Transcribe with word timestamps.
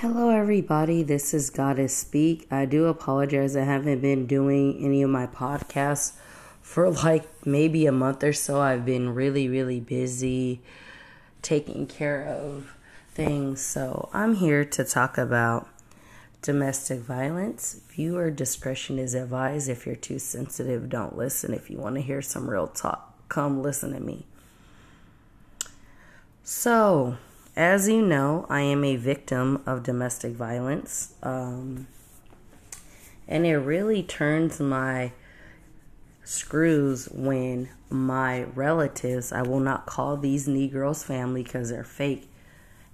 Hello, 0.00 0.30
everybody. 0.30 1.02
This 1.02 1.34
is 1.34 1.50
Goddess 1.50 1.94
Speak. 1.94 2.46
I 2.50 2.64
do 2.64 2.86
apologize. 2.86 3.54
I 3.54 3.64
haven't 3.64 4.00
been 4.00 4.24
doing 4.24 4.82
any 4.82 5.02
of 5.02 5.10
my 5.10 5.26
podcasts 5.26 6.14
for 6.62 6.90
like 6.90 7.28
maybe 7.44 7.84
a 7.84 7.92
month 7.92 8.24
or 8.24 8.32
so. 8.32 8.62
I've 8.62 8.86
been 8.86 9.14
really, 9.14 9.46
really 9.46 9.78
busy 9.78 10.62
taking 11.42 11.86
care 11.86 12.24
of 12.26 12.74
things. 13.12 13.60
So 13.60 14.08
I'm 14.14 14.36
here 14.36 14.64
to 14.64 14.84
talk 14.84 15.18
about 15.18 15.68
domestic 16.40 17.00
violence. 17.00 17.82
Viewer 17.90 18.30
discretion 18.30 18.98
is 18.98 19.12
advised. 19.12 19.68
If 19.68 19.84
you're 19.84 19.96
too 19.96 20.18
sensitive, 20.18 20.88
don't 20.88 21.14
listen. 21.14 21.52
If 21.52 21.68
you 21.68 21.76
want 21.76 21.96
to 21.96 22.00
hear 22.00 22.22
some 22.22 22.48
real 22.48 22.68
talk, 22.68 23.28
come 23.28 23.62
listen 23.62 23.92
to 23.92 24.00
me. 24.00 24.24
So, 26.42 27.18
as 27.56 27.88
you 27.88 28.02
know, 28.02 28.46
I 28.48 28.60
am 28.62 28.84
a 28.84 28.96
victim 28.96 29.62
of 29.66 29.82
domestic 29.82 30.32
violence. 30.32 31.14
Um, 31.22 31.86
and 33.26 33.46
it 33.46 33.56
really 33.58 34.02
turns 34.02 34.60
my 34.60 35.12
screws 36.24 37.08
when 37.12 37.68
my 37.88 38.44
relatives, 38.44 39.32
I 39.32 39.42
will 39.42 39.60
not 39.60 39.86
call 39.86 40.16
these 40.16 40.46
Negroes 40.46 41.02
family 41.02 41.42
because 41.42 41.70
they're 41.70 41.84
fake, 41.84 42.28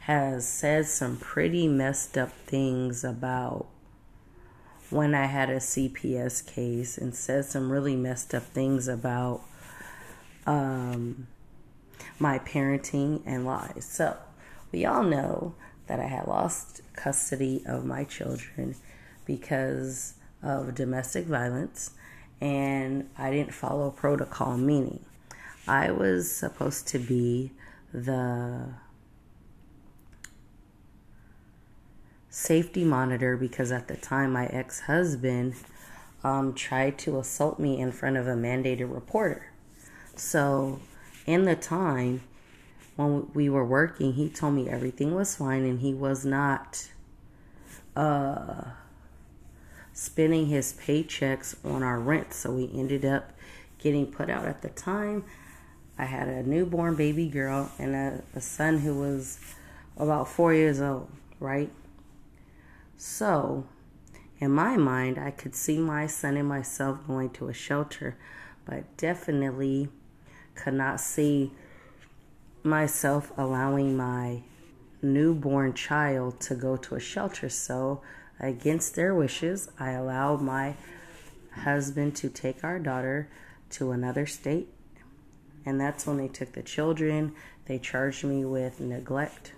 has 0.00 0.46
said 0.46 0.86
some 0.86 1.16
pretty 1.16 1.68
messed 1.68 2.16
up 2.16 2.32
things 2.32 3.04
about 3.04 3.66
when 4.90 5.14
I 5.14 5.26
had 5.26 5.50
a 5.50 5.56
CPS 5.56 6.46
case 6.46 6.96
and 6.96 7.14
said 7.14 7.44
some 7.44 7.72
really 7.72 7.96
messed 7.96 8.34
up 8.34 8.44
things 8.44 8.88
about 8.88 9.42
um, 10.46 11.26
my 12.18 12.38
parenting 12.38 13.20
and 13.26 13.44
lies. 13.44 13.84
So, 13.84 14.16
we 14.76 14.84
all 14.84 15.02
know 15.02 15.54
that 15.86 15.98
I 16.00 16.06
had 16.06 16.28
lost 16.28 16.82
custody 16.94 17.62
of 17.64 17.86
my 17.86 18.04
children 18.04 18.76
because 19.24 20.12
of 20.42 20.74
domestic 20.74 21.24
violence 21.24 21.92
and 22.42 23.08
I 23.16 23.30
didn't 23.30 23.54
follow 23.54 23.90
protocol, 23.90 24.58
meaning 24.58 25.02
I 25.66 25.92
was 25.92 26.30
supposed 26.30 26.88
to 26.88 26.98
be 26.98 27.52
the 27.90 28.74
safety 32.28 32.84
monitor 32.84 33.38
because 33.38 33.72
at 33.72 33.88
the 33.88 33.96
time 33.96 34.34
my 34.34 34.44
ex 34.48 34.80
husband 34.80 35.54
um, 36.22 36.52
tried 36.52 36.98
to 36.98 37.18
assault 37.18 37.58
me 37.58 37.80
in 37.80 37.92
front 37.92 38.18
of 38.18 38.26
a 38.26 38.34
mandated 38.34 38.92
reporter. 38.92 39.52
So, 40.16 40.80
in 41.24 41.46
the 41.46 41.56
time, 41.56 42.20
when 42.96 43.30
we 43.34 43.48
were 43.48 43.64
working, 43.64 44.14
he 44.14 44.28
told 44.28 44.54
me 44.54 44.68
everything 44.68 45.14
was 45.14 45.36
fine 45.36 45.64
and 45.64 45.80
he 45.80 45.94
was 45.94 46.24
not 46.24 46.88
uh, 47.94 48.64
spending 49.92 50.46
his 50.46 50.72
paychecks 50.74 51.54
on 51.64 51.82
our 51.82 52.00
rent. 52.00 52.32
So 52.32 52.52
we 52.52 52.70
ended 52.74 53.04
up 53.04 53.32
getting 53.78 54.06
put 54.06 54.30
out 54.30 54.46
at 54.46 54.62
the 54.62 54.70
time. 54.70 55.24
I 55.98 56.06
had 56.06 56.28
a 56.28 56.42
newborn 56.42 56.96
baby 56.96 57.28
girl 57.28 57.70
and 57.78 57.94
a, 57.94 58.22
a 58.34 58.40
son 58.40 58.78
who 58.78 58.94
was 58.94 59.38
about 59.96 60.28
four 60.28 60.52
years 60.52 60.80
old, 60.80 61.10
right? 61.40 61.70
So, 62.98 63.66
in 64.38 64.50
my 64.50 64.76
mind, 64.76 65.18
I 65.18 65.30
could 65.30 65.54
see 65.54 65.78
my 65.78 66.06
son 66.06 66.36
and 66.36 66.48
myself 66.48 67.06
going 67.06 67.30
to 67.30 67.48
a 67.48 67.54
shelter, 67.54 68.16
but 68.66 68.96
definitely 68.96 69.88
could 70.54 70.74
not 70.74 71.00
see 71.00 71.52
myself 72.66 73.32
allowing 73.38 73.96
my 73.96 74.42
newborn 75.00 75.72
child 75.74 76.40
to 76.40 76.54
go 76.54 76.76
to 76.76 76.94
a 76.94 77.00
shelter. 77.00 77.48
So, 77.48 78.02
against 78.40 78.94
their 78.94 79.14
wishes, 79.14 79.70
I 79.78 79.92
allowed 79.92 80.42
my 80.42 80.74
husband 81.52 82.16
to 82.16 82.28
take 82.28 82.62
our 82.64 82.78
daughter 82.78 83.28
to 83.70 83.92
another 83.92 84.26
state. 84.26 84.68
And 85.64 85.80
that's 85.80 86.06
when 86.06 86.18
they 86.18 86.28
took 86.28 86.52
the 86.52 86.62
children. 86.62 87.34
They 87.66 87.78
charged 87.78 88.24
me 88.24 88.44
with 88.44 88.80
neglect. 88.80 89.52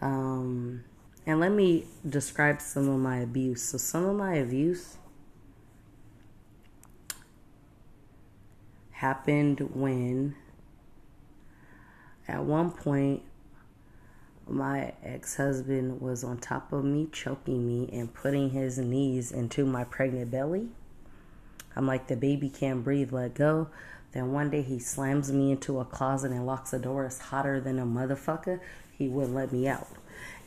Um, 0.00 0.84
and 1.26 1.40
let 1.40 1.52
me 1.52 1.86
describe 2.06 2.60
some 2.60 2.88
of 2.88 2.98
my 2.98 3.18
abuse. 3.18 3.62
So, 3.62 3.78
some 3.78 4.04
of 4.04 4.16
my 4.16 4.34
abuse 4.34 4.98
happened 8.90 9.60
when 9.74 10.34
at 12.26 12.44
one 12.44 12.70
point, 12.70 13.22
my 14.46 14.92
ex 15.02 15.36
husband 15.36 16.00
was 16.00 16.22
on 16.24 16.38
top 16.38 16.72
of 16.72 16.84
me, 16.84 17.08
choking 17.12 17.66
me, 17.66 17.88
and 17.92 18.12
putting 18.12 18.50
his 18.50 18.78
knees 18.78 19.32
into 19.32 19.64
my 19.64 19.84
pregnant 19.84 20.30
belly. 20.30 20.68
I'm 21.76 21.86
like, 21.86 22.06
the 22.06 22.16
baby 22.16 22.48
can't 22.48 22.84
breathe, 22.84 23.12
let 23.12 23.34
go. 23.34 23.68
Then 24.12 24.32
one 24.32 24.50
day 24.50 24.62
he 24.62 24.78
slams 24.78 25.32
me 25.32 25.50
into 25.50 25.80
a 25.80 25.84
closet 25.84 26.30
and 26.30 26.46
locks 26.46 26.70
the 26.70 26.78
door. 26.78 27.04
It's 27.04 27.18
hotter 27.18 27.60
than 27.60 27.78
a 27.78 27.84
motherfucker. 27.84 28.60
He 28.96 29.08
wouldn't 29.08 29.34
let 29.34 29.52
me 29.52 29.66
out. 29.66 29.88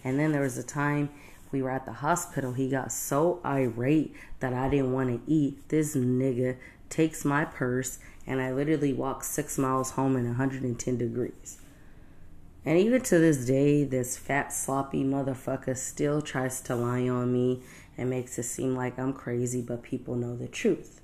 And 0.03 0.17
then 0.17 0.31
there 0.31 0.41
was 0.41 0.57
a 0.57 0.63
time 0.63 1.09
we 1.51 1.61
were 1.61 1.69
at 1.69 1.85
the 1.85 1.93
hospital. 1.93 2.53
He 2.53 2.69
got 2.69 2.91
so 2.91 3.41
irate 3.45 4.15
that 4.39 4.53
I 4.53 4.69
didn't 4.69 4.93
want 4.93 5.25
to 5.25 5.31
eat. 5.31 5.67
This 5.67 5.95
nigga 5.95 6.55
takes 6.89 7.25
my 7.25 7.43
purse 7.43 7.99
and 8.25 8.41
I 8.41 8.53
literally 8.53 8.93
walk 8.93 9.23
six 9.23 9.57
miles 9.57 9.91
home 9.91 10.15
in 10.15 10.25
110 10.25 10.97
degrees. 10.97 11.57
And 12.67 12.77
even 12.77 12.99
to 13.03 13.17
this 13.17 13.45
day, 13.45 13.85
this 13.85 14.17
fat, 14.17 14.51
sloppy 14.51 15.01
motherfucker 15.01 15.77
still 15.77 16.21
tries 16.21 16.59
to 16.63 16.75
lie 16.75 17.07
on 17.07 17.31
me 17.31 17.61
and 17.97 18.09
makes 18.09 18.37
it 18.37 18.43
seem 18.43 18.75
like 18.75 18.99
I'm 18.99 19.13
crazy, 19.13 19.61
but 19.61 19.83
people 19.83 20.15
know 20.15 20.35
the 20.35 20.49
truth. 20.49 20.99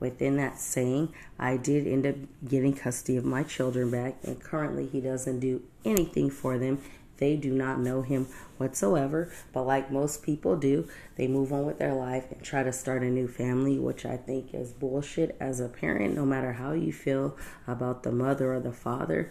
Within 0.00 0.36
that 0.38 0.58
saying, 0.58 1.14
I 1.38 1.58
did 1.58 1.86
end 1.86 2.08
up 2.08 2.16
getting 2.48 2.74
custody 2.74 3.16
of 3.16 3.24
my 3.24 3.44
children 3.44 3.88
back, 3.88 4.16
and 4.24 4.42
currently 4.42 4.88
he 4.88 5.00
doesn't 5.00 5.38
do 5.38 5.62
anything 5.84 6.28
for 6.28 6.58
them. 6.58 6.80
They 7.18 7.36
do 7.36 7.52
not 7.52 7.78
know 7.78 8.02
him 8.02 8.26
whatsoever, 8.58 9.30
but 9.52 9.62
like 9.62 9.92
most 9.92 10.24
people 10.24 10.56
do, 10.56 10.88
they 11.14 11.28
move 11.28 11.52
on 11.52 11.64
with 11.64 11.78
their 11.78 11.94
life 11.94 12.24
and 12.32 12.42
try 12.42 12.64
to 12.64 12.72
start 12.72 13.04
a 13.04 13.10
new 13.10 13.28
family, 13.28 13.78
which 13.78 14.04
I 14.04 14.16
think 14.16 14.52
is 14.52 14.72
bullshit 14.72 15.36
as 15.38 15.60
a 15.60 15.68
parent, 15.68 16.16
no 16.16 16.26
matter 16.26 16.54
how 16.54 16.72
you 16.72 16.92
feel 16.92 17.36
about 17.66 18.02
the 18.02 18.12
mother 18.12 18.52
or 18.52 18.60
the 18.60 18.72
father 18.72 19.30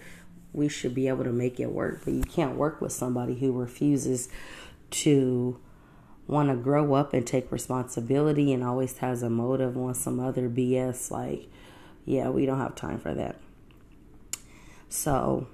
we 0.56 0.70
should 0.70 0.96
be 0.96 1.08
able 1.08 1.24
to 1.24 1.32
make 1.32 1.60
it 1.60 1.72
work. 1.72 2.02
But 2.06 2.14
you 2.14 2.24
can't 2.24 2.56
work 2.56 2.82
with 2.82 2.92
somebody 2.92 3.36
who 3.36 3.52
refuses 3.52 4.30
to 4.92 5.60
want 6.28 6.50
to 6.50 6.56
grow 6.56 6.94
up 6.94 7.14
and 7.14 7.26
take 7.26 7.52
responsibility 7.52 8.52
and 8.52 8.64
always 8.64 8.98
has 9.00 9.22
a 9.22 9.30
motive 9.30 9.78
on 9.78 9.94
some 9.94 10.20
other 10.20 10.50
BS. 10.50 11.12
Like, 11.12 11.48
yeah, 12.06 12.30
we 12.30 12.46
don't 12.46 12.60
have 12.60 12.76
time 12.76 13.00
for 13.00 13.14
that. 13.14 13.36
So 14.90 15.48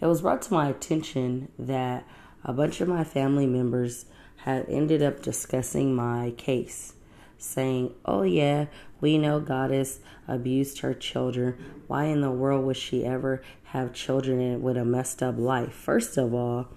it 0.00 0.06
was 0.06 0.22
brought 0.22 0.42
to 0.42 0.54
my 0.54 0.68
attention 0.68 1.52
that 1.58 2.06
a 2.44 2.52
bunch 2.52 2.80
of 2.80 2.88
my 2.88 3.04
family 3.04 3.46
members 3.46 4.06
had 4.38 4.68
ended 4.68 5.02
up 5.02 5.22
discussing 5.22 5.94
my 5.94 6.32
case, 6.36 6.94
saying, 7.42 7.94
Oh, 8.04 8.22
yeah, 8.22 8.66
we 9.00 9.18
know 9.18 9.40
Goddess 9.40 10.00
abused 10.28 10.78
her 10.80 10.94
children. 10.94 11.56
Why 11.86 12.04
in 12.04 12.20
the 12.20 12.30
world 12.30 12.64
would 12.66 12.76
she 12.76 13.04
ever 13.04 13.42
have 13.64 13.92
children 13.92 14.62
with 14.62 14.76
a 14.76 14.84
messed 14.84 15.22
up 15.22 15.38
life? 15.38 15.72
First 15.72 16.16
of 16.16 16.32
all, 16.32 16.68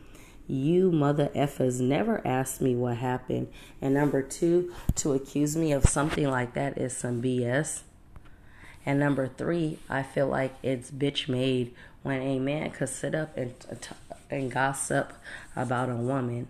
you 0.48 0.92
mother 0.92 1.30
effers 1.36 1.80
never 1.80 2.26
asked 2.26 2.62
me 2.62 2.76
what 2.76 2.98
happened. 2.98 3.48
And 3.81 3.94
number 3.94 4.22
two, 4.22 4.74
to 4.96 5.14
accuse 5.14 5.56
me 5.56 5.72
of 5.72 5.86
something 5.86 6.30
like 6.30 6.53
that 6.53 6.78
is 6.78 6.96
some 6.96 7.22
BS. 7.22 7.82
And 8.86 9.00
number 9.00 9.28
three, 9.28 9.80
I 9.90 10.03
feel 10.03 10.28
like 10.28 10.56
it's 10.62 10.92
bitch 10.92 11.28
made 11.28 11.74
when 12.03 12.22
a 12.22 12.38
man 12.38 12.70
could 12.70 12.90
sit 12.90 13.16
up 13.16 13.36
and, 13.36 13.53
and 14.30 14.52
gossip 14.52 15.14
about 15.56 15.90
a 15.90 15.96
woman. 15.96 16.47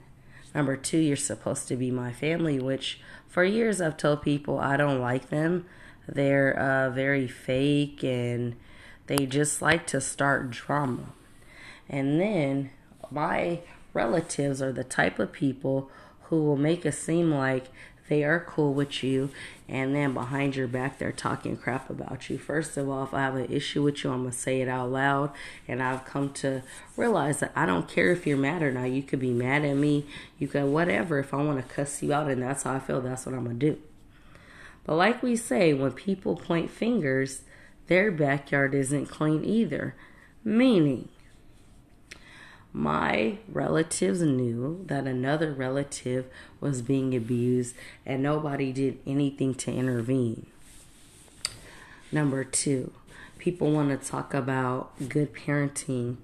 Number 0.56 0.78
two, 0.78 1.00
you're 1.00 1.18
supposed 1.18 1.68
to 1.68 1.76
be 1.76 1.92
my 1.92 2.14
family, 2.14 2.60
which 2.60 3.02
for 3.28 3.44
years 3.44 3.82
I've 3.82 3.98
told 3.98 4.22
people 4.22 4.58
I 4.58 4.78
don't 4.78 5.02
like 5.02 5.28
them. 5.30 5.66
They're 6.08 6.58
uh, 6.58 6.92
very 6.92 7.28
fake 7.28 8.06
and 8.06 8.56
they 9.08 9.26
just 9.26 9.62
like 9.62 9.86
to 9.88 10.00
start 10.00 10.52
drama. 10.52 11.14
And 11.90 12.22
then 12.22 12.70
my 13.12 13.60
relatives 13.94 14.62
are 14.62 14.72
the 14.72 14.86
type 14.86 15.20
of 15.20 15.34
people 15.34 15.92
who 16.30 16.42
will 16.44 16.58
make 16.58 16.86
it 16.86 16.94
seem 16.94 17.32
like 17.32 17.66
they 18.08 18.24
are 18.24 18.40
cool 18.40 18.74
with 18.74 19.04
you 19.04 19.30
and 19.68 19.96
then 19.96 20.14
behind 20.14 20.56
your 20.56 20.68
back 20.68 21.00
they're 21.00 21.12
talking 21.12 21.58
crap 21.58 21.90
about 21.90 22.30
you. 22.30 22.38
First 22.38 22.78
of 22.78 22.88
all, 22.88 23.04
if 23.04 23.14
I 23.14 23.22
have 23.22 23.36
an 23.36 23.52
issue 23.52 23.82
with 23.84 24.04
you, 24.04 24.12
I'm 24.12 24.22
going 24.22 24.32
to 24.32 24.38
say 24.38 24.62
it 24.62 24.68
out 24.68 24.92
loud 24.92 25.32
and 25.68 25.82
I've 25.82 26.06
come 26.06 26.32
to 26.34 26.62
realize 26.96 27.40
that 27.40 27.52
I 27.56 27.66
don't 27.66 27.88
care 27.88 28.12
if 28.12 28.28
you're 28.28 28.38
mad 28.38 28.62
or 28.62 28.72
not. 28.72 28.92
You 28.92 29.04
could 29.04 29.20
be 29.20 29.32
mad 29.32 29.66
at 29.66 29.76
me, 29.76 30.06
you 30.38 30.48
could 30.48 30.66
whatever. 30.66 31.20
If 31.20 31.34
I 31.34 31.38
want 31.38 31.68
to 31.68 31.74
cuss 31.74 32.04
you 32.04 32.14
out 32.14 32.30
and 32.30 32.42
that's 32.42 32.64
how 32.64 32.74
I 32.74 32.80
feel, 32.80 33.02
that's 33.02 33.26
what 33.26 33.34
I'm 33.34 33.46
going 33.46 33.60
to 33.60 33.72
do. 33.72 33.82
But 34.86 34.96
like 34.96 35.24
we 35.24 35.36
say, 35.36 35.74
when 35.74 35.92
people 35.92 36.36
point 36.36 36.70
fingers, 36.70 37.42
their 37.88 38.12
backyard 38.12 38.76
isn't 38.76 39.08
clean 39.08 39.44
either. 39.44 39.96
Meaning, 40.44 41.10
my 42.76 43.38
relatives 43.48 44.22
knew 44.22 44.84
that 44.88 45.08
another 45.08 45.54
relative 45.54 46.26
was 46.60 46.82
being 46.82 47.16
abused 47.16 47.74
and 48.06 48.22
nobody 48.22 48.74
did 48.74 49.00
anything 49.08 49.56
to 49.56 49.72
intervene. 49.72 50.46
Number 52.12 52.44
two, 52.44 52.92
people 53.38 53.72
want 53.72 53.90
to 53.90 54.10
talk 54.10 54.34
about 54.34 54.92
good 55.08 55.34
parenting. 55.34 56.18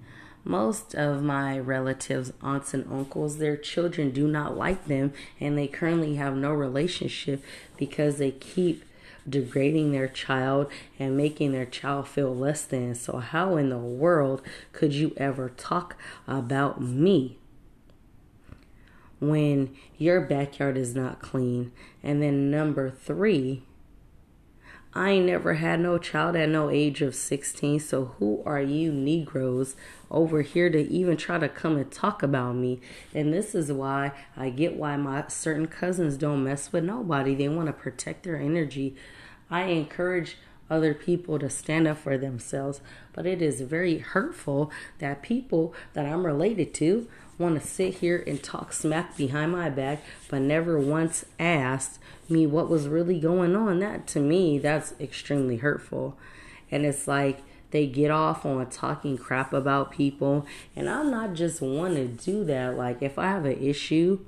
Most 0.44 0.94
of 0.94 1.22
my 1.22 1.58
relatives, 1.58 2.34
aunts, 2.42 2.74
and 2.74 2.86
uncles, 2.92 3.38
their 3.38 3.56
children 3.56 4.10
do 4.10 4.28
not 4.28 4.54
like 4.54 4.88
them, 4.88 5.14
and 5.40 5.56
they 5.56 5.68
currently 5.68 6.16
have 6.16 6.36
no 6.36 6.52
relationship 6.52 7.42
because 7.78 8.18
they 8.18 8.30
keep 8.30 8.84
degrading 9.28 9.92
their 9.92 10.08
child 10.08 10.70
and 10.98 11.16
making 11.16 11.52
their 11.52 11.66
child 11.66 12.08
feel 12.08 12.34
less 12.34 12.64
than. 12.64 12.94
So, 12.94 13.18
how 13.18 13.56
in 13.56 13.68
the 13.68 13.78
world 13.78 14.42
could 14.72 14.92
you 14.92 15.12
ever 15.16 15.48
talk 15.50 15.96
about 16.26 16.80
me 16.80 17.38
when 19.20 19.74
your 19.98 20.20
backyard 20.20 20.76
is 20.76 20.94
not 20.94 21.20
clean? 21.20 21.72
And 22.02 22.22
then, 22.22 22.50
number 22.50 22.90
three, 22.90 23.62
I 24.94 25.12
ain't 25.12 25.26
never 25.26 25.54
had 25.54 25.80
no 25.80 25.96
child 25.96 26.36
at 26.36 26.50
no 26.50 26.68
age 26.68 27.00
of 27.00 27.14
16. 27.14 27.80
So, 27.80 28.04
who 28.18 28.42
are 28.44 28.60
you 28.60 28.92
Negroes 28.92 29.74
over 30.10 30.42
here 30.42 30.68
to 30.68 30.78
even 30.78 31.16
try 31.16 31.38
to 31.38 31.48
come 31.48 31.78
and 31.78 31.90
talk 31.90 32.22
about 32.22 32.56
me? 32.56 32.78
And 33.14 33.32
this 33.32 33.54
is 33.54 33.72
why 33.72 34.12
I 34.36 34.50
get 34.50 34.76
why 34.76 34.96
my 34.98 35.28
certain 35.28 35.66
cousins 35.66 36.18
don't 36.18 36.44
mess 36.44 36.72
with 36.72 36.84
nobody. 36.84 37.34
They 37.34 37.48
want 37.48 37.68
to 37.68 37.72
protect 37.72 38.24
their 38.24 38.36
energy. 38.36 38.94
I 39.50 39.62
encourage 39.64 40.36
other 40.68 40.92
people 40.92 41.38
to 41.38 41.48
stand 41.48 41.88
up 41.88 41.98
for 41.98 42.18
themselves, 42.18 42.82
but 43.14 43.26
it 43.26 43.40
is 43.40 43.62
very 43.62 43.98
hurtful 43.98 44.70
that 44.98 45.22
people 45.22 45.74
that 45.94 46.06
I'm 46.06 46.26
related 46.26 46.74
to 46.74 47.08
want 47.38 47.60
to 47.60 47.66
sit 47.66 47.94
here 47.94 48.22
and 48.26 48.42
talk 48.42 48.72
smack 48.72 49.16
behind 49.16 49.52
my 49.52 49.70
back, 49.70 50.02
but 50.28 50.42
never 50.42 50.78
once 50.78 51.24
asked 51.38 51.98
me 52.28 52.46
what 52.46 52.68
was 52.68 52.88
really 52.88 53.18
going 53.18 53.56
on. 53.56 53.80
That 53.80 54.06
to 54.08 54.20
me, 54.20 54.58
that's 54.58 54.94
extremely 55.00 55.56
hurtful. 55.56 56.16
And 56.70 56.84
it's 56.86 57.06
like 57.06 57.42
they 57.70 57.86
get 57.86 58.10
off 58.10 58.46
on 58.46 58.68
talking 58.70 59.18
crap 59.18 59.52
about 59.52 59.90
people. 59.90 60.46
And 60.76 60.88
I'm 60.88 61.10
not 61.10 61.34
just 61.34 61.60
one 61.60 61.94
to 61.94 62.06
do 62.06 62.44
that. 62.44 62.76
Like, 62.76 63.02
if 63.02 63.18
I 63.18 63.26
have 63.26 63.44
an 63.44 63.62
issue, 63.62 64.20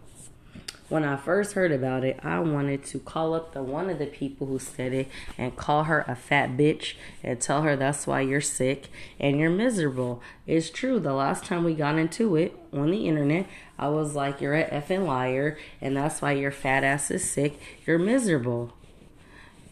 when 0.88 1.04
I 1.04 1.16
first 1.16 1.52
heard 1.52 1.72
about 1.72 2.04
it, 2.04 2.20
I 2.22 2.40
wanted 2.40 2.84
to 2.86 2.98
call 2.98 3.32
up 3.32 3.52
the 3.52 3.62
one 3.62 3.88
of 3.88 3.98
the 3.98 4.06
people 4.06 4.46
who 4.46 4.58
said 4.58 4.92
it 4.92 5.08
and 5.38 5.56
call 5.56 5.84
her 5.84 6.04
a 6.06 6.14
fat 6.14 6.50
bitch 6.50 6.94
and 7.22 7.40
tell 7.40 7.62
her 7.62 7.74
that's 7.74 8.06
why 8.06 8.20
you're 8.20 8.42
sick 8.42 8.88
and 9.18 9.38
you're 9.38 9.50
miserable. 9.50 10.22
It's 10.46 10.68
true. 10.68 11.00
The 11.00 11.14
last 11.14 11.44
time 11.44 11.64
we 11.64 11.74
got 11.74 11.98
into 11.98 12.36
it 12.36 12.54
on 12.72 12.90
the 12.90 13.08
internet, 13.08 13.46
I 13.78 13.88
was 13.88 14.14
like, 14.14 14.42
you're 14.42 14.54
an 14.54 14.70
effing 14.70 15.06
liar 15.06 15.58
and 15.80 15.96
that's 15.96 16.20
why 16.20 16.32
your 16.32 16.52
fat 16.52 16.84
ass 16.84 17.10
is 17.10 17.28
sick. 17.28 17.58
You're 17.86 17.98
miserable. 17.98 18.72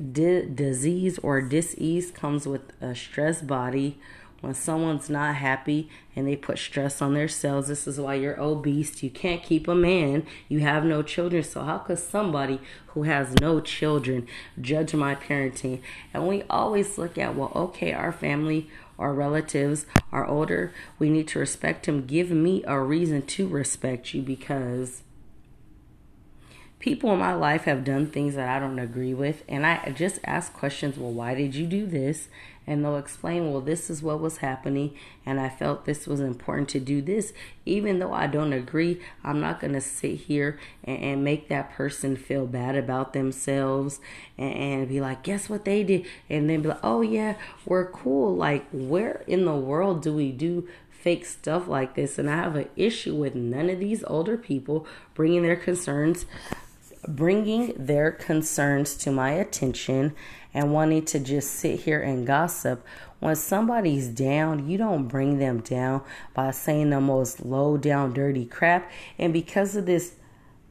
D- 0.01 0.49
disease 0.53 1.19
or 1.19 1.43
disease 1.43 2.11
comes 2.11 2.47
with 2.47 2.63
a 2.81 2.95
stressed 2.95 3.47
body 3.47 3.99
when 4.43 4.55
someone's 4.55 5.09
not 5.09 5.37
happy 5.37 5.89
and 6.15 6.27
they 6.27 6.37
put 6.37 6.59
stress 6.59 7.01
on 7.01 7.15
their 7.15 7.29
cells, 7.29 7.69
this 7.69 7.87
is 7.87 7.99
why 7.99 8.15
you're 8.15 8.39
obese. 8.41 9.03
You 9.03 9.09
can't 9.09 9.43
keep 9.43 9.69
a 9.69 9.75
man. 9.75 10.27
You 10.49 10.61
have 10.61 10.85
no 10.85 11.03
children. 11.03 11.45
So, 11.45 11.63
how 11.63 11.79
could 11.79 12.01
somebody 12.01 12.61
who 12.89 13.05
has 13.05 13.33
no 13.41 13.61
children 13.61 14.27
judge 14.61 14.95
my 14.95 15.15
parenting? 15.15 15.81
And 16.13 16.27
we 16.27 16.43
always 16.51 16.99
look 16.99 17.17
at, 17.17 17.37
well, 17.37 17.53
okay, 17.55 17.93
our 17.93 18.13
family, 18.13 18.69
our 18.99 19.15
relatives 19.15 19.87
are 20.11 20.27
older. 20.27 20.73
We 20.99 21.09
need 21.09 21.29
to 21.29 21.39
respect 21.39 21.87
them. 21.87 22.05
Give 22.05 22.31
me 22.31 22.65
a 22.67 22.81
reason 22.81 23.23
to 23.23 23.47
respect 23.47 24.13
you 24.13 24.23
because 24.23 25.03
people 26.83 27.13
in 27.13 27.19
my 27.19 27.33
life 27.33 27.63
have 27.63 27.85
done 27.85 28.09
things 28.09 28.35
that 28.35 28.49
I 28.49 28.59
don't 28.59 28.81
agree 28.81 29.15
with. 29.15 29.45
And 29.49 29.65
I 29.65 29.91
just 29.97 30.19
ask 30.25 30.53
questions 30.53 30.99
well, 30.99 31.13
why 31.13 31.33
did 31.33 31.55
you 31.55 31.65
do 31.65 31.87
this? 31.87 32.29
And 32.67 32.85
they'll 32.85 32.97
explain, 32.97 33.51
well, 33.51 33.61
this 33.61 33.89
is 33.89 34.03
what 34.03 34.21
was 34.21 34.39
happening. 34.39 34.95
And 35.25 35.41
I 35.41 35.49
felt 35.49 35.85
this 35.85 36.07
was 36.07 36.21
important 36.21 36.69
to 36.71 36.81
do 36.81 37.01
this. 37.01 37.33
Even 37.65 37.99
though 37.99 38.13
I 38.13 38.27
don't 38.27 38.53
agree, 38.53 39.01
I'm 39.23 39.41
not 39.41 39.61
going 39.61 39.73
to 39.75 39.81
sit 39.81 40.23
here 40.23 40.59
and, 40.85 40.99
and, 41.03 41.25
make 41.25 41.49
that 41.49 41.73
person 41.73 42.17
feel 42.17 42.47
bad 42.47 42.77
about 42.77 43.13
themselves 43.13 44.01
and, 44.37 44.55
and 44.55 44.89
be 44.89 45.01
like, 45.01 45.25
guess 45.25 45.49
what 45.49 45.65
they 45.65 45.83
did? 45.83 46.07
And 46.29 46.49
then 46.51 46.63
be 46.63 46.69
like, 46.69 46.85
oh, 46.85 47.01
yeah, 47.01 47.35
we're 47.65 47.91
cool. 47.91 48.37
Like, 48.37 48.69
where 48.73 49.25
in 49.27 49.45
the 49.45 49.57
world 49.57 50.03
do 50.03 50.15
we 50.15 50.31
do 50.31 50.69
fake 50.91 51.27
stuff 51.27 51.67
like 51.67 51.97
this. 51.97 52.17
And 52.17 52.31
I 52.31 52.37
have 52.37 52.55
an 52.55 52.69
issue 52.77 53.17
with 53.17 53.35
none 53.35 53.69
of 53.69 53.81
these 53.81 54.05
older 54.05 54.37
people 54.37 54.87
bringing 55.15 55.43
their 55.43 55.57
concerns 55.57 56.27
bringing 57.07 57.73
their 57.77 58.11
concerns 58.11 58.97
to 58.97 59.11
my 59.11 59.31
attention 59.31 60.15
and 60.55 60.73
wanting 60.73 61.05
to 61.07 61.19
just 61.19 61.51
sit 61.51 61.81
here 61.81 62.01
and 62.01 62.27
gossip. 62.27 62.85
When 63.21 63.37
somebody's 63.37 64.09
down, 64.09 64.69
you 64.69 64.79
don't 64.79 65.09
bring 65.09 65.39
them 65.39 65.61
down 65.61 66.03
by 66.35 66.51
saying 66.51 66.91
the 66.91 67.01
most 67.01 67.45
low 67.45 67.77
down, 67.77 68.13
dirty 68.13 68.45
crap. 68.45 68.91
And 69.19 69.33
because 69.33 69.77
of 69.77 69.87
this 69.87 70.15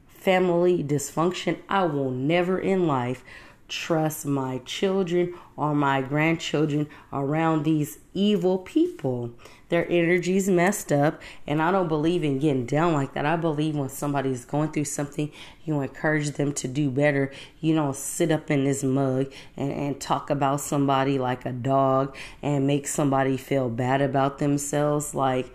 family 0.06 0.84
dysfunction, 0.84 1.58
I 1.68 1.84
will 1.84 2.10
never 2.10 2.58
in 2.58 2.86
life 2.86 3.24
trust 3.72 4.26
my 4.26 4.58
children 4.66 5.34
or 5.56 5.74
my 5.74 6.02
grandchildren 6.02 6.86
around 7.10 7.64
these 7.64 7.98
evil 8.12 8.58
people. 8.58 9.30
Their 9.70 9.90
energy's 9.90 10.46
messed 10.46 10.92
up, 10.92 11.22
and 11.46 11.62
I 11.62 11.72
don't 11.72 11.88
believe 11.88 12.22
in 12.22 12.38
getting 12.38 12.66
down 12.66 12.92
like 12.92 13.14
that. 13.14 13.24
I 13.24 13.36
believe 13.36 13.74
when 13.74 13.88
somebody's 13.88 14.44
going 14.44 14.72
through 14.72 14.84
something, 14.84 15.32
you 15.64 15.80
encourage 15.80 16.32
them 16.32 16.52
to 16.52 16.68
do 16.68 16.90
better. 16.90 17.32
You 17.60 17.74
don't 17.74 17.96
sit 17.96 18.30
up 18.30 18.50
in 18.50 18.64
this 18.64 18.84
mug 18.84 19.32
and, 19.56 19.72
and 19.72 19.98
talk 19.98 20.28
about 20.28 20.60
somebody 20.60 21.18
like 21.18 21.46
a 21.46 21.52
dog 21.52 22.14
and 22.42 22.66
make 22.66 22.86
somebody 22.86 23.38
feel 23.38 23.70
bad 23.70 24.02
about 24.02 24.38
themselves. 24.38 25.14
Like, 25.14 25.50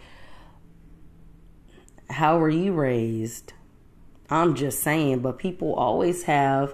how 2.09 2.39
were 2.39 2.49
you 2.49 2.73
raised? 2.73 3.53
I'm 4.27 4.55
just 4.55 4.81
saying, 4.81 5.19
but 5.19 5.37
people 5.37 5.75
always 5.75 6.23
have 6.23 6.73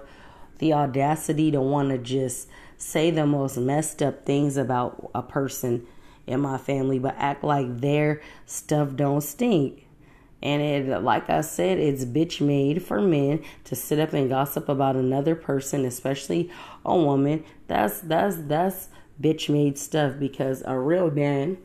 the 0.58 0.72
audacity 0.72 1.50
to 1.50 1.60
want 1.60 1.90
to 1.90 1.98
just 1.98 2.48
say 2.76 3.10
the 3.10 3.26
most 3.26 3.56
messed 3.56 4.02
up 4.02 4.24
things 4.24 4.56
about 4.56 5.10
a 5.14 5.22
person 5.22 5.86
in 6.26 6.40
my 6.40 6.58
family, 6.58 6.98
but 6.98 7.14
act 7.18 7.44
like 7.44 7.80
their 7.80 8.20
stuff 8.46 8.94
don't 8.96 9.20
stink. 9.20 9.86
And 10.42 10.60
it, 10.60 11.02
like 11.02 11.30
I 11.30 11.40
said, 11.40 11.78
it's 11.78 12.04
bitch 12.04 12.40
made 12.40 12.82
for 12.82 13.00
men 13.00 13.42
to 13.64 13.74
sit 13.74 13.98
up 13.98 14.12
and 14.12 14.28
gossip 14.28 14.68
about 14.68 14.94
another 14.94 15.34
person, 15.34 15.86
especially 15.86 16.50
a 16.84 16.94
woman. 16.94 17.44
That's 17.66 18.00
that's 18.00 18.36
that's 18.36 18.88
bitch 19.20 19.48
made 19.48 19.78
stuff 19.78 20.18
because 20.18 20.62
a 20.66 20.78
real 20.78 21.10
man 21.10 21.56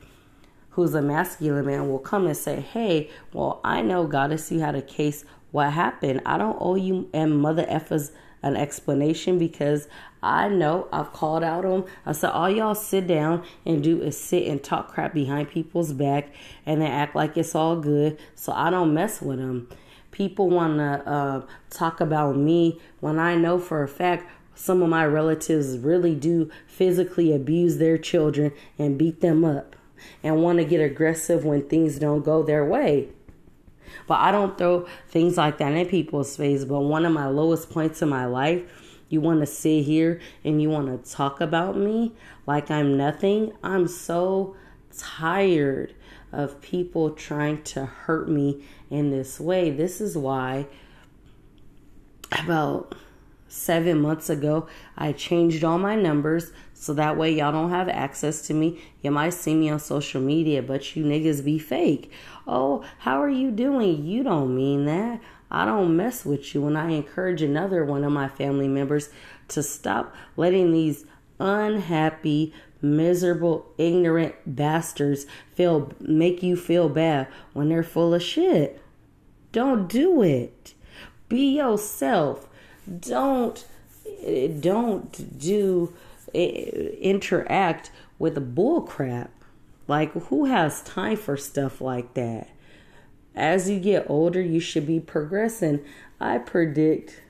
who's 0.72 0.93
a 0.93 1.01
masculine 1.01 1.65
man 1.65 1.89
will 1.89 2.00
come 2.00 2.25
and 2.25 2.38
say, 2.38 2.62
Hey, 2.62 3.10
well, 3.34 3.60
I 3.65 3.81
know 3.81 4.08
Goddess, 4.08 4.50
you 4.50 4.62
had 4.62 4.75
a 4.75 4.81
case. 4.81 5.25
What 5.51 5.74
happened? 5.74 6.22
I 6.25 6.38
don't 6.38 6.58
owe 6.62 6.75
you 6.75 7.10
and 7.13 7.41
mother 7.41 7.65
effers 7.65 8.12
an 8.41 8.55
explanation 8.55 9.38
because 9.38 9.88
I 10.22 10.50
know 10.50 10.88
I've 10.91 11.13
called 11.13 11.43
out 11.43 11.65
on. 11.65 11.86
I 12.05 12.12
said, 12.12 12.31
all 12.31 12.50
y'all 12.50 12.75
sit 12.75 13.08
down 13.08 13.43
and 13.65 13.84
do 13.84 14.01
is 14.01 14.17
sit 14.17 14.48
and 14.48 14.63
talk 14.63 14.89
crap 14.89 15.13
behind 15.13 15.50
people's 15.50 15.93
back 15.93 16.29
and 16.65 16.81
then 16.81 16.91
act 16.91 17.15
like 17.15 17.38
it's 17.38 17.55
all 17.55 17.79
good. 17.79 18.19
So 18.36 18.51
I 18.51 18.69
don't 18.69 18.93
mess 18.93 19.22
with 19.22 19.39
them. 19.39 19.69
People 20.12 20.50
want 20.50 20.77
to 20.77 21.10
uh, 21.10 21.46
talk 21.69 22.01
about 22.01 22.36
me 22.36 22.79
when 23.00 23.19
I 23.19 23.36
know 23.36 23.60
for 23.60 23.84
a 23.84 23.88
fact 23.88 24.29
some 24.55 24.81
of 24.81 24.89
my 24.89 25.05
relatives 25.05 25.77
really 25.77 26.15
do 26.15 26.50
physically 26.67 27.34
abuse 27.34 27.77
their 27.77 27.98
children 27.98 28.51
and 28.77 28.98
beat 28.98 29.22
them 29.22 29.46
up 29.46 29.77
and 30.22 30.41
want 30.41 30.58
to 30.60 30.65
get 30.65 30.81
aggressive 30.81 31.46
when 31.46 31.67
things 31.67 32.00
don't 32.00 32.25
go 32.25 32.43
their 32.43 32.65
way. 32.65 33.10
But 34.08 34.19
I 34.19 34.31
don't 34.31 34.58
throw 34.58 34.88
things 35.08 35.38
like 35.38 35.58
that 35.60 35.74
in 35.74 35.88
people's 35.88 36.36
face. 36.36 36.65
But 36.65 36.81
one 36.81 37.05
of 37.05 37.13
my 37.13 37.27
lowest 37.27 37.69
points 37.69 38.01
in 38.01 38.10
my 38.10 38.25
life, 38.25 38.62
you 39.10 39.22
want 39.22 39.39
to 39.39 39.46
sit 39.46 39.84
here 39.84 40.19
and 40.43 40.62
you 40.62 40.69
want 40.69 41.03
to 41.03 41.12
talk 41.12 41.41
about 41.41 41.77
me 41.77 42.13
like 42.46 42.69
I'm 42.69 42.98
nothing. 42.98 43.53
I'm 43.63 43.88
so 43.88 44.55
tired 44.98 45.93
of 46.31 46.62
people 46.62 47.12
trying 47.12 47.63
to 47.63 47.86
hurt 47.86 48.29
me 48.29 48.63
in 48.89 49.10
this 49.10 49.39
way. 49.39 49.72
This 49.72 50.00
is 50.00 50.17
why 50.17 50.67
about 52.31 52.96
seven 53.50 54.00
months 54.00 54.29
ago, 54.29 54.68
I 54.98 55.12
changed 55.12 55.63
all 55.63 55.77
my 55.77 55.96
numbers 55.96 56.51
so 56.74 56.94
that 56.94 57.18
way 57.18 57.34
y'all 57.34 57.51
don't 57.51 57.72
have 57.72 57.89
access 57.89 58.48
to 58.48 58.53
me. 58.53 58.82
You 59.01 59.12
might 59.12 59.34
see 59.34 59.53
me 59.53 59.70
on 59.70 59.79
social 59.79 60.22
media, 60.22 60.62
but 60.62 60.96
you 60.96 61.03
niggas 61.03 61.44
be 61.44 61.60
fake. 61.60 62.12
Oh, 62.48 62.86
how 63.00 63.22
are 63.22 63.29
you 63.29 63.51
doing? 63.51 64.06
You 64.06 64.24
don't 64.24 64.56
mean 64.56 64.86
that. 64.86 65.20
I 65.51 65.65
don't 65.65 65.98
mess 65.98 66.25
with 66.25 66.53
you. 66.53 66.68
And 66.68 66.77
I 66.77 66.91
encourage 66.91 67.41
another 67.41 67.84
one 67.84 68.03
of 68.03 68.12
my 68.12 68.27
family 68.27 68.68
members 68.68 69.10
to 69.50 69.63
stop 69.63 70.15
letting 70.38 70.72
these 70.72 71.06
unhappy, 71.39 72.53
miserable, 72.82 73.74
ignorant 73.77 74.36
bastards 74.46 75.25
feel 75.53 75.91
make 76.00 76.44
you 76.44 76.56
feel 76.56 76.89
bad 76.89 77.27
when 77.53 77.70
they're 77.70 77.84
full 77.84 78.13
of 78.13 78.24
shit. 78.24 78.82
Don't 79.51 79.89
do 79.89 80.22
it. 80.22 80.74
Be 81.27 81.58
yourself. 81.58 82.49
Don't 83.00 83.65
don't 84.62 85.39
do 85.39 85.93
eh, 86.34 86.91
interact 87.00 87.91
with 88.17 88.55
bull 88.55 88.81
crap. 88.81 89.31
Like 89.88 90.12
who 90.13 90.46
has 90.46 90.81
time 90.84 91.17
for 91.17 91.38
stuff 91.38 91.81
like 91.81 92.13
that? 92.15 92.50
As 93.36 93.69
you 93.69 93.79
get 93.79 94.10
older, 94.10 94.41
you 94.41 94.60
should 94.60 94.86
be 94.86 95.00
progressing. 95.00 95.84
I 96.19 96.39
predict 96.39 97.22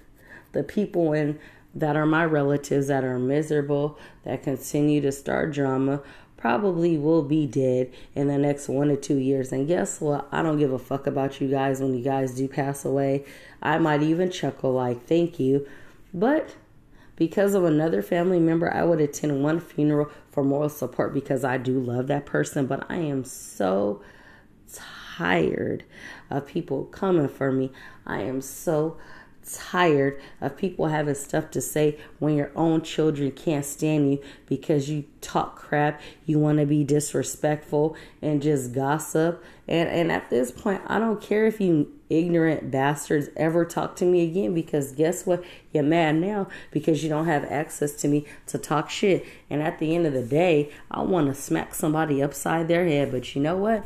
the 0.51 0.63
people 0.63 1.13
in 1.13 1.39
that 1.75 1.95
are 1.95 2.05
my 2.05 2.25
relatives 2.25 2.87
that 2.87 3.03
are 3.03 3.19
miserable, 3.19 3.97
that 4.23 4.43
continue 4.43 5.01
to 5.01 5.11
start 5.11 5.53
drama, 5.53 6.01
probably 6.39 6.97
will 6.97 7.21
be 7.21 7.45
dead 7.45 7.91
in 8.15 8.27
the 8.27 8.37
next 8.37 8.69
one 8.69 8.87
to 8.87 8.95
two 8.95 9.17
years. 9.17 9.51
And 9.51 9.67
guess 9.67 9.99
what? 9.99 10.27
I 10.31 10.41
don't 10.41 10.57
give 10.57 10.71
a 10.71 10.79
fuck 10.79 11.05
about 11.05 11.41
you 11.41 11.49
guys 11.49 11.81
when 11.81 11.93
you 11.93 12.01
guys 12.03 12.33
do 12.33 12.47
pass 12.47 12.85
away. 12.85 13.25
I 13.61 13.77
might 13.77 14.01
even 14.01 14.31
chuckle 14.31 14.71
like, 14.71 15.05
thank 15.05 15.37
you. 15.37 15.67
But 16.13 16.55
because 17.17 17.53
of 17.55 17.65
another 17.65 18.01
family 18.01 18.39
member, 18.39 18.73
I 18.73 18.85
would 18.85 19.01
attend 19.01 19.43
one 19.43 19.59
funeral 19.59 20.09
for 20.31 20.41
moral 20.41 20.69
support 20.69 21.13
because 21.13 21.43
I 21.43 21.57
do 21.57 21.77
love 21.77 22.07
that 22.07 22.25
person. 22.25 22.67
But 22.67 22.89
I 22.89 22.95
am 22.95 23.25
so 23.25 24.01
tired 25.17 25.83
of 26.29 26.47
people 26.47 26.85
coming 26.85 27.27
for 27.27 27.51
me. 27.51 27.69
I 28.05 28.21
am 28.21 28.39
so 28.39 28.91
tired 28.91 29.18
of 30.41 30.57
people 30.57 30.87
having 30.87 31.15
stuff 31.15 31.51
to 31.51 31.61
say 31.61 31.97
when 32.19 32.35
your 32.35 32.51
own 32.55 32.81
children 32.81 33.31
can't 33.31 33.65
stand 33.65 34.11
you 34.11 34.21
because 34.45 34.89
you 34.89 35.05
talk 35.21 35.55
crap, 35.55 36.01
you 36.25 36.39
want 36.39 36.59
to 36.59 36.65
be 36.65 36.83
disrespectful 36.83 37.95
and 38.21 38.41
just 38.41 38.73
gossip. 38.73 39.43
And 39.67 39.89
and 39.89 40.11
at 40.11 40.29
this 40.29 40.51
point, 40.51 40.81
I 40.87 40.99
don't 40.99 41.21
care 41.21 41.45
if 41.45 41.59
you 41.61 41.91
ignorant 42.09 42.71
bastards 42.71 43.29
ever 43.37 43.63
talk 43.65 43.95
to 43.97 44.05
me 44.05 44.23
again 44.23 44.53
because 44.53 44.91
guess 44.91 45.25
what? 45.25 45.43
You're 45.73 45.83
mad 45.83 46.15
now 46.15 46.47
because 46.71 47.03
you 47.03 47.09
don't 47.09 47.27
have 47.27 47.45
access 47.45 47.93
to 48.01 48.07
me 48.07 48.25
to 48.47 48.57
talk 48.57 48.89
shit. 48.89 49.25
And 49.49 49.61
at 49.61 49.79
the 49.79 49.95
end 49.95 50.07
of 50.07 50.13
the 50.13 50.23
day, 50.23 50.71
I 50.89 51.01
want 51.01 51.27
to 51.27 51.39
smack 51.39 51.75
somebody 51.75 52.21
upside 52.21 52.67
their 52.67 52.85
head, 52.85 53.11
but 53.11 53.35
you 53.35 53.41
know 53.41 53.57
what? 53.57 53.83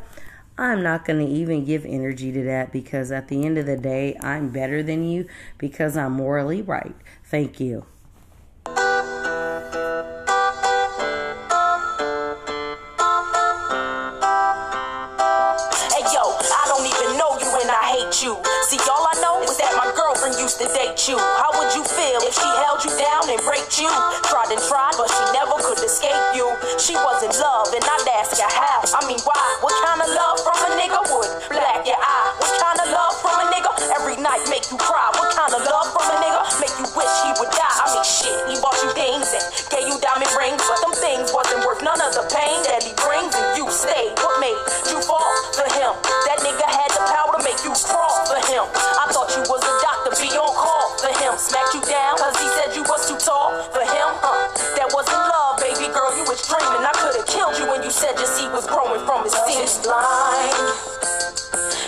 I'm 0.56 0.84
not 0.84 1.04
going 1.04 1.18
to 1.18 1.32
even 1.32 1.64
give 1.64 1.84
energy 1.84 2.30
to 2.30 2.44
that 2.44 2.70
because 2.72 3.10
at 3.10 3.26
the 3.26 3.44
end 3.44 3.58
of 3.58 3.66
the 3.66 3.76
day, 3.76 4.16
I'm 4.20 4.50
better 4.50 4.84
than 4.84 5.02
you 5.04 5.26
because 5.58 5.96
I'm 5.96 6.12
morally 6.12 6.62
right. 6.62 6.94
Thank 7.24 7.58
you. 7.58 7.86
Hey 8.66 8.72
yo, 16.14 16.22
I 16.22 16.64
don't 16.70 16.86
even 16.86 17.18
know 17.18 17.34
you. 17.42 17.50
And 17.54 17.70
I 17.70 17.98
hate 17.98 18.22
you. 18.22 18.38
See, 18.70 18.78
all 18.90 19.06
I 19.10 19.14
know 19.22 19.42
is 19.42 19.56
that 19.58 19.74
my 19.78 19.90
girlfriend 19.94 20.38
used 20.38 20.58
to 20.62 20.66
date 20.70 21.06
you. 21.08 21.18
How 21.18 21.50
would 21.54 21.74
you 21.74 21.82
feel 21.82 22.18
if 22.22 22.34
she 22.34 22.50
held 22.62 22.82
you 22.82 22.90
down 22.94 23.30
and 23.30 23.42
raped 23.46 23.78
you? 23.78 23.90
Tried 24.26 24.50
and 24.54 24.62
tried, 24.70 24.94
but 24.98 25.06
she 25.10 25.24
never 25.34 25.54
could 25.62 25.78
escape 25.82 26.14
you. 26.34 26.46
She 26.78 26.94
was 26.94 27.22
in 27.22 27.30
love, 27.42 27.70
and 27.74 27.82
I'd 27.82 27.93
was 58.64 58.72
growing 58.72 59.04
from 59.06 59.24
his 59.24 59.32
seed. 59.32 59.82
blind, 59.82 60.54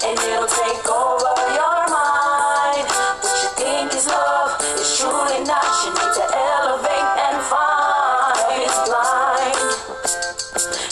and 0.05 0.19
it'll 0.19 0.47
take 0.47 0.89
over 0.89 1.33
your 1.57 1.81
mind. 1.89 2.87
What 3.23 3.37
you 3.43 3.51
think 3.57 3.95
is 3.95 4.07
love 4.07 4.61
is 4.61 4.99
truly 4.99 5.45
not. 5.45 5.65
You 5.85 5.91
need 5.97 6.13
to 6.21 6.25
elevate 6.37 7.11
and 7.25 7.39
find. 7.49 8.63
It's 8.63 8.79
blind, 8.89 9.57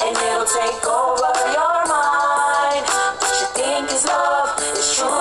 and 0.05 0.17
it'll 0.17 0.49
take 0.49 0.87
over 0.87 1.33
your 1.53 1.79
mind. 1.89 2.85
What 3.21 3.35
you 3.41 3.49
think 3.55 3.93
is 3.93 4.05
love 4.07 4.59
is 4.79 4.97
truly 4.97 5.14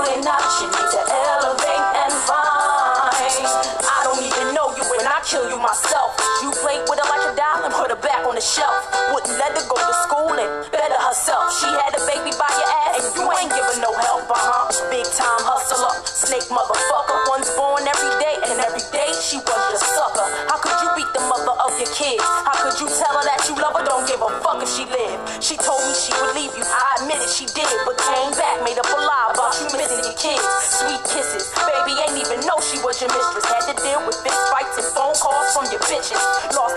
bitches. 36.03 36.55
Lost 36.55 36.75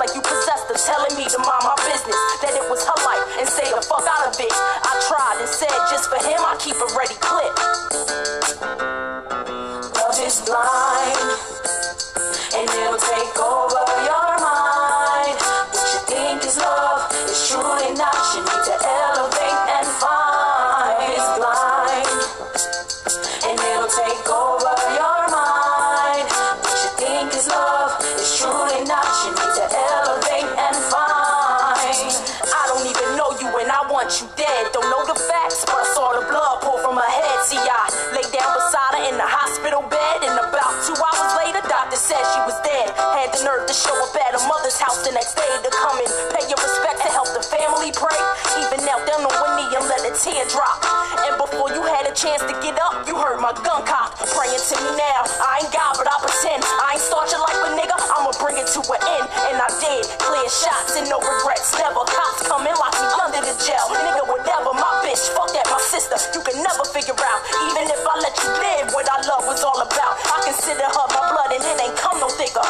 want 34.06 34.22
you 34.22 34.30
dead. 34.38 34.70
Don't 34.70 34.86
know 34.86 35.02
the 35.02 35.18
facts, 35.18 35.66
but 35.66 35.74
I 35.74 35.86
saw 35.90 36.14
the 36.14 36.22
blood 36.30 36.62
pour 36.62 36.78
from 36.78 36.94
her 36.94 37.10
head. 37.10 37.38
See, 37.42 37.58
I 37.58 37.90
lay 38.14 38.22
down 38.30 38.54
beside 38.54 38.94
her 38.94 39.04
in 39.10 39.18
the 39.18 39.26
hospital 39.26 39.82
bed, 39.82 40.22
and 40.22 40.38
about 40.38 40.78
two 40.86 40.94
hours 40.94 41.32
later, 41.42 41.58
doctor 41.66 41.98
said 41.98 42.22
she 42.22 42.40
was 42.46 42.54
dead. 42.62 42.94
Had 42.94 43.34
the 43.34 43.42
nerve 43.42 43.66
to 43.66 43.74
show 43.74 43.94
up 44.06 44.14
at 44.14 44.30
her 44.38 44.46
mother's 44.46 44.78
house 44.78 45.02
the 45.02 45.10
next 45.10 45.34
day 45.34 45.50
to 45.58 45.70
come 45.74 45.98
and 45.98 46.10
pay 46.30 46.46
your 46.46 46.60
respect 46.62 47.02
to 47.02 47.10
help 47.10 47.26
the 47.34 47.42
family 47.42 47.90
pray. 47.90 48.20
Even 48.62 48.78
knelt 48.86 49.02
down 49.10 49.26
on 49.26 49.34
one 49.42 49.58
knee 49.58 49.74
and 49.74 49.82
let 49.90 50.06
a 50.06 50.14
tear 50.14 50.46
drop. 50.54 50.95
And 51.26 51.34
before 51.42 51.74
you 51.74 51.82
had 51.82 52.06
a 52.06 52.14
chance 52.14 52.38
to 52.46 52.54
get 52.62 52.78
up, 52.78 53.02
you 53.02 53.18
heard 53.18 53.42
my 53.42 53.50
gun 53.66 53.82
cock. 53.82 54.14
Praying 54.30 54.62
to 54.62 54.76
me 54.78 54.94
now. 54.94 55.26
I 55.42 55.58
ain't 55.66 55.74
God, 55.74 55.98
but 55.98 56.06
I 56.06 56.14
pretend. 56.22 56.62
I 56.62 56.94
ain't 56.94 57.02
start 57.02 57.26
your 57.34 57.42
life 57.42 57.58
a 57.66 57.70
nigga. 57.74 57.98
I'ma 57.98 58.30
bring 58.38 58.54
it 58.62 58.70
to 58.78 58.80
an 58.86 59.00
end. 59.02 59.26
And 59.50 59.58
I 59.58 59.66
did. 59.82 60.06
Clear 60.22 60.46
shots 60.46 60.94
and 60.94 61.10
no 61.10 61.18
regrets. 61.18 61.74
Never 61.74 62.06
cops 62.06 62.46
come 62.46 62.62
in, 62.62 62.76
lock 62.78 62.94
me 62.94 63.10
under 63.18 63.42
the 63.42 63.54
jail. 63.58 63.90
Nigga, 63.90 64.22
whatever. 64.22 64.70
My 64.70 65.02
bitch, 65.02 65.26
fuck 65.34 65.50
that, 65.50 65.66
my 65.66 65.82
sister. 65.82 66.14
You 66.30 66.46
can 66.46 66.62
never 66.62 66.86
figure 66.94 67.18
out. 67.18 67.40
Even 67.74 67.90
if 67.90 68.02
I 68.06 68.14
let 68.22 68.34
you 68.46 68.50
live, 68.62 68.94
what 68.94 69.10
I 69.10 69.18
love 69.26 69.50
was 69.50 69.66
all 69.66 69.82
about. 69.82 70.14
I 70.30 70.46
consider 70.46 70.86
her 70.86 71.06
my 71.10 71.22
blood, 71.34 71.50
and 71.58 71.62
it 71.66 71.76
ain't 71.82 71.98
come 71.98 72.22
no 72.22 72.30
thicker. 72.30 72.62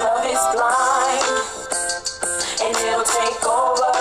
Love 0.00 0.24
is 0.24 0.40
blind, 0.56 1.24
and 2.64 2.72
it'll 2.80 3.04
take 3.04 3.44
over. 3.44 3.91